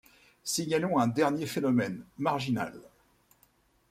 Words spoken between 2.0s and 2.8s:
marginal.